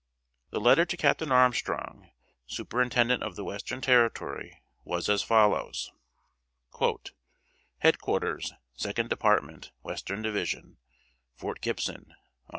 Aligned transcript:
The 0.49 0.59
letter 0.59 0.83
to 0.83 0.97
Captain 0.97 1.31
Armstrong, 1.31 2.09
Superintendent 2.47 3.21
of 3.21 3.35
the 3.35 3.43
Western 3.43 3.81
Territory, 3.81 4.59
was 4.83 5.07
as 5.07 5.21
follows: 5.21 5.91
"HEAD 6.79 7.99
QUARTERS 8.01 8.53
2D 8.79 9.09
DEPARTMENT, 9.09 9.69
WESTERN 9.83 10.23
DIVISION,} 10.23 10.77
Fort 11.35 11.61
Gibson, 11.61 12.15
Aug. 12.49 12.49